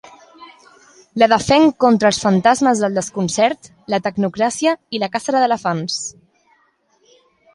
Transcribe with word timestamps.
La 1.23 1.25
defenc 1.33 1.75
contra 1.85 2.09
els 2.13 2.21
fantasmes 2.23 2.81
del 2.85 2.97
desconcert, 2.99 3.69
la 3.95 3.99
tecnocràcia 4.07 4.75
i 4.97 5.01
la 5.03 5.13
cacera 5.17 5.43
d'elefants. 5.43 5.99